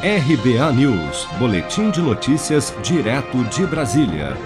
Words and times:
RBA 0.00 0.72
News, 0.74 1.26
Boletim 1.40 1.90
de 1.90 2.00
Notícias, 2.00 2.72
direto 2.84 3.42
de 3.46 3.66
Brasília. 3.66 4.36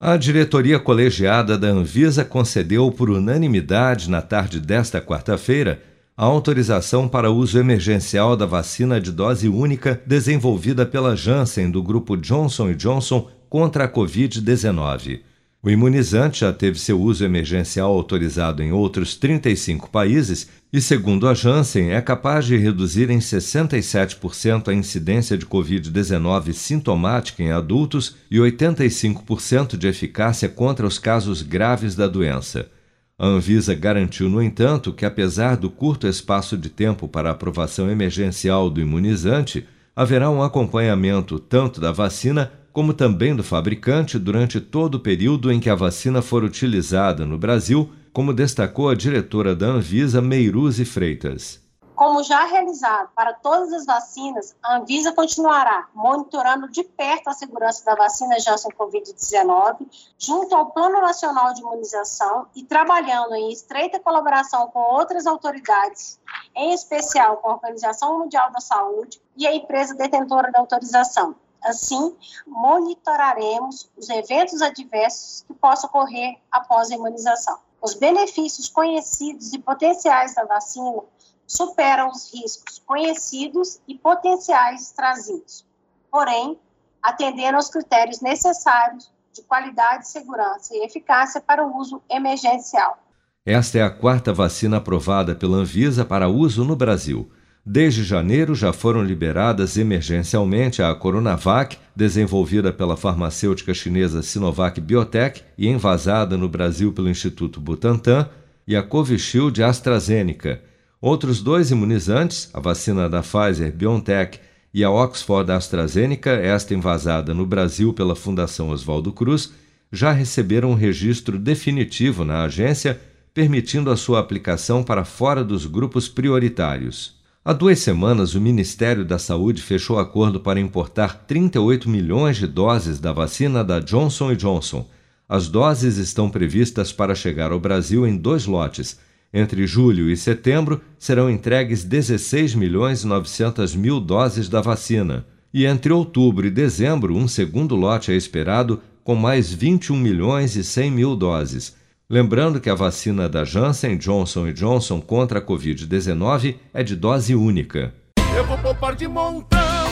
A 0.00 0.16
diretoria 0.16 0.80
colegiada 0.80 1.56
da 1.56 1.68
Anvisa 1.68 2.24
concedeu 2.24 2.90
por 2.90 3.08
unanimidade 3.08 4.10
na 4.10 4.20
tarde 4.20 4.58
desta 4.58 5.00
quarta-feira 5.00 5.80
a 6.16 6.24
autorização 6.24 7.06
para 7.06 7.30
uso 7.30 7.60
emergencial 7.60 8.36
da 8.36 8.44
vacina 8.44 9.00
de 9.00 9.12
dose 9.12 9.48
única 9.48 10.02
desenvolvida 10.04 10.84
pela 10.84 11.14
Janssen 11.14 11.70
do 11.70 11.80
grupo 11.80 12.16
Johnson 12.16 12.72
Johnson 12.72 13.30
contra 13.48 13.84
a 13.84 13.88
Covid-19. 13.88 15.20
O 15.64 15.70
imunizante 15.70 16.40
já 16.40 16.52
teve 16.52 16.76
seu 16.76 17.00
uso 17.00 17.24
emergencial 17.24 17.92
autorizado 17.92 18.64
em 18.64 18.72
outros 18.72 19.14
35 19.14 19.88
países 19.90 20.48
e, 20.72 20.80
segundo 20.80 21.28
a 21.28 21.34
Janssen, 21.34 21.92
é 21.92 22.00
capaz 22.00 22.46
de 22.46 22.56
reduzir 22.56 23.10
em 23.10 23.20
67% 23.20 24.66
a 24.66 24.74
incidência 24.74 25.38
de 25.38 25.46
Covid-19 25.46 26.52
sintomática 26.52 27.44
em 27.44 27.52
adultos 27.52 28.16
e 28.28 28.38
85% 28.38 29.76
de 29.76 29.86
eficácia 29.86 30.48
contra 30.48 30.84
os 30.84 30.98
casos 30.98 31.42
graves 31.42 31.94
da 31.94 32.08
doença. 32.08 32.68
A 33.16 33.24
Anvisa 33.24 33.72
garantiu, 33.72 34.28
no 34.28 34.42
entanto, 34.42 34.92
que, 34.92 35.06
apesar 35.06 35.56
do 35.56 35.70
curto 35.70 36.08
espaço 36.08 36.56
de 36.56 36.70
tempo 36.70 37.06
para 37.06 37.28
a 37.28 37.32
aprovação 37.32 37.88
emergencial 37.88 38.68
do 38.68 38.80
imunizante, 38.80 39.64
haverá 39.94 40.28
um 40.28 40.42
acompanhamento 40.42 41.38
tanto 41.38 41.80
da 41.80 41.92
vacina 41.92 42.50
como 42.72 42.94
também 42.94 43.36
do 43.36 43.44
fabricante 43.44 44.18
durante 44.18 44.60
todo 44.60 44.94
o 44.94 45.00
período 45.00 45.52
em 45.52 45.60
que 45.60 45.68
a 45.68 45.74
vacina 45.74 46.22
for 46.22 46.42
utilizada 46.42 47.26
no 47.26 47.36
Brasil, 47.36 47.92
como 48.12 48.32
destacou 48.32 48.88
a 48.88 48.94
diretora 48.94 49.54
da 49.54 49.66
Anvisa, 49.66 50.22
Meiruzi 50.22 50.84
Freitas. 50.84 51.60
Como 51.94 52.24
já 52.24 52.44
realizado 52.46 53.10
para 53.14 53.34
todas 53.34 53.72
as 53.72 53.84
vacinas, 53.84 54.56
a 54.62 54.78
Anvisa 54.78 55.12
continuará 55.12 55.88
monitorando 55.94 56.68
de 56.68 56.82
perto 56.82 57.28
a 57.28 57.32
segurança 57.32 57.84
da 57.84 57.94
vacina 57.94 58.40
Janssen 58.40 58.72
Covid-19, 58.72 59.86
junto 60.18 60.54
ao 60.56 60.70
Plano 60.70 61.00
Nacional 61.00 61.52
de 61.52 61.60
Imunização 61.60 62.46
e 62.56 62.64
trabalhando 62.64 63.34
em 63.34 63.52
estreita 63.52 64.00
colaboração 64.00 64.68
com 64.68 64.80
outras 64.80 65.26
autoridades, 65.26 66.18
em 66.56 66.72
especial 66.72 67.36
com 67.36 67.50
a 67.50 67.54
Organização 67.54 68.18
Mundial 68.18 68.50
da 68.50 68.60
Saúde 68.60 69.20
e 69.36 69.46
a 69.46 69.54
empresa 69.54 69.94
detentora 69.94 70.50
da 70.50 70.58
autorização, 70.58 71.36
Assim, 71.64 72.16
monitoraremos 72.46 73.90
os 73.96 74.08
eventos 74.08 74.60
adversos 74.60 75.44
que 75.46 75.54
possam 75.54 75.88
ocorrer 75.88 76.38
após 76.50 76.90
a 76.90 76.94
imunização. 76.94 77.58
Os 77.80 77.94
benefícios 77.94 78.68
conhecidos 78.68 79.52
e 79.52 79.58
potenciais 79.58 80.34
da 80.34 80.44
vacina 80.44 81.02
superam 81.46 82.08
os 82.08 82.32
riscos 82.32 82.80
conhecidos 82.84 83.80
e 83.86 83.96
potenciais 83.96 84.92
trazidos, 84.92 85.66
porém, 86.10 86.58
atendendo 87.02 87.56
aos 87.56 87.68
critérios 87.68 88.20
necessários 88.20 89.12
de 89.32 89.42
qualidade, 89.42 90.08
segurança 90.08 90.74
e 90.74 90.84
eficácia 90.84 91.40
para 91.40 91.66
o 91.66 91.76
uso 91.76 92.02
emergencial. 92.08 92.98
Esta 93.44 93.78
é 93.78 93.82
a 93.82 93.90
quarta 93.90 94.32
vacina 94.32 94.76
aprovada 94.76 95.34
pela 95.34 95.56
Anvisa 95.56 96.04
para 96.04 96.28
uso 96.28 96.64
no 96.64 96.76
Brasil. 96.76 97.30
Desde 97.64 98.02
janeiro 98.02 98.56
já 98.56 98.72
foram 98.72 99.04
liberadas 99.04 99.76
emergencialmente 99.76 100.82
a 100.82 100.92
Coronavac, 100.96 101.78
desenvolvida 101.94 102.72
pela 102.72 102.96
farmacêutica 102.96 103.72
chinesa 103.72 104.20
Sinovac 104.20 104.80
Biotech 104.80 105.42
e 105.56 105.68
envasada 105.68 106.36
no 106.36 106.48
Brasil 106.48 106.92
pelo 106.92 107.08
Instituto 107.08 107.60
Butantan, 107.60 108.28
e 108.66 108.74
a 108.74 108.82
Covishield 108.82 109.62
AstraZeneca. 109.62 110.60
Outros 111.00 111.40
dois 111.40 111.70
imunizantes, 111.70 112.50
a 112.52 112.58
vacina 112.58 113.08
da 113.08 113.22
Pfizer 113.22 113.72
BioNTech 113.72 114.40
e 114.74 114.82
a 114.82 114.90
Oxford 114.90 115.50
AstraZeneca, 115.52 116.30
esta 116.30 116.74
envasada 116.74 117.32
no 117.32 117.46
Brasil 117.46 117.92
pela 117.92 118.16
Fundação 118.16 118.70
Oswaldo 118.70 119.12
Cruz, 119.12 119.52
já 119.92 120.10
receberam 120.10 120.70
um 120.70 120.74
registro 120.74 121.38
definitivo 121.38 122.24
na 122.24 122.42
agência, 122.42 123.00
permitindo 123.32 123.90
a 123.90 123.96
sua 123.96 124.18
aplicação 124.18 124.82
para 124.82 125.04
fora 125.04 125.44
dos 125.44 125.64
grupos 125.66 126.08
prioritários. 126.08 127.21
Há 127.44 127.52
duas 127.52 127.80
semanas, 127.80 128.36
o 128.36 128.40
Ministério 128.40 129.04
da 129.04 129.18
Saúde 129.18 129.60
fechou 129.62 129.98
acordo 129.98 130.38
para 130.38 130.60
importar 130.60 131.24
38 131.26 131.90
milhões 131.90 132.36
de 132.36 132.46
doses 132.46 133.00
da 133.00 133.12
vacina 133.12 133.64
da 133.64 133.80
Johnson 133.80 134.32
Johnson. 134.36 134.88
As 135.28 135.48
doses 135.48 135.96
estão 135.96 136.30
previstas 136.30 136.92
para 136.92 137.16
chegar 137.16 137.50
ao 137.50 137.58
Brasil 137.58 138.06
em 138.06 138.16
dois 138.16 138.46
lotes. 138.46 138.96
Entre 139.34 139.66
julho 139.66 140.08
e 140.08 140.16
setembro, 140.16 140.80
serão 140.96 141.28
entregues 141.28 141.82
16 141.82 142.54
milhões 142.54 143.02
e 143.02 143.08
900 143.08 143.74
mil 143.74 143.98
doses 143.98 144.48
da 144.48 144.60
vacina. 144.60 145.26
E 145.52 145.66
entre 145.66 145.92
outubro 145.92 146.46
e 146.46 146.50
dezembro, 146.50 147.16
um 147.16 147.26
segundo 147.26 147.74
lote 147.74 148.12
é 148.12 148.14
esperado, 148.14 148.80
com 149.02 149.16
mais 149.16 149.52
21 149.52 149.96
milhões 149.96 150.54
e 150.54 150.62
100 150.62 150.90
mil 150.92 151.16
doses. 151.16 151.74
Lembrando 152.12 152.60
que 152.60 152.68
a 152.68 152.74
vacina 152.74 153.26
da 153.26 153.42
Janssen 153.42 153.96
Johnson 153.96 154.52
Johnson 154.52 155.00
contra 155.00 155.38
a 155.38 155.42
Covid-19 155.42 156.56
é 156.74 156.82
de 156.82 156.94
dose 156.94 157.34
única. 157.34 157.94
Eu 158.36 158.44
vou 158.44 158.58
poupar 158.58 158.94
de 158.94 159.08
montão 159.08 159.88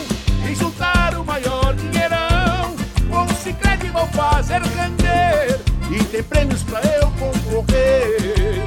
e 0.46 0.54
juntar 0.54 1.18
o 1.18 1.24
maior 1.24 1.74
dinheirão. 1.74 2.76
Com 3.08 3.24
o 3.24 3.36
Cicred 3.36 3.88
vou 3.90 4.06
fazer 4.08 4.60
render 4.60 5.60
e 5.90 6.04
tem 6.04 6.22
prêmios 6.22 6.62
pra 6.62 6.82
eu 6.82 7.10
concorrer. 7.12 8.66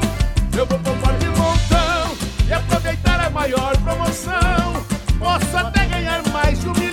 Eu 0.58 0.66
vou 0.66 0.80
poupar 0.80 1.16
de 1.20 1.28
montão 1.28 2.18
e 2.50 2.54
aproveitar 2.54 3.20
a 3.24 3.30
maior 3.30 3.78
promoção. 3.84 4.84
Posso 5.20 5.58
até 5.58 5.86
ganhar 5.86 6.28
mais 6.30 6.60
de 6.60 6.70
um 6.70 6.74
milhão. 6.74 6.93